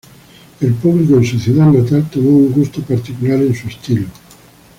[0.61, 4.07] El público en su ciudad natal tomó un gusto particular en su estilo.